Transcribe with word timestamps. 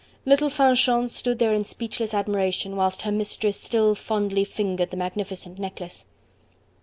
Little 0.25 0.49
Fanchon 0.49 1.09
stood 1.11 1.37
there 1.37 1.53
in 1.53 1.63
speechless 1.63 2.15
admiration, 2.15 2.75
whilst 2.75 3.03
her 3.03 3.11
mistress 3.11 3.59
still 3.61 3.93
fondly 3.93 4.43
fingered 4.45 4.89
the 4.89 4.97
magnificent 4.97 5.59
necklace. 5.59 6.07